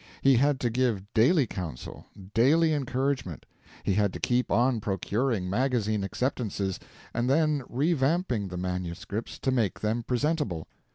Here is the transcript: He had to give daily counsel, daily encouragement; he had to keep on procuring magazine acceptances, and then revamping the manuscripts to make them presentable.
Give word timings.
He 0.23 0.37
had 0.37 0.59
to 0.61 0.71
give 0.71 1.05
daily 1.13 1.45
counsel, 1.45 2.07
daily 2.33 2.73
encouragement; 2.73 3.45
he 3.83 3.93
had 3.93 4.11
to 4.13 4.19
keep 4.19 4.51
on 4.51 4.79
procuring 4.79 5.47
magazine 5.47 6.03
acceptances, 6.03 6.79
and 7.13 7.29
then 7.29 7.61
revamping 7.69 8.49
the 8.49 8.57
manuscripts 8.57 9.37
to 9.37 9.51
make 9.51 9.79
them 9.81 10.01
presentable. 10.01 10.67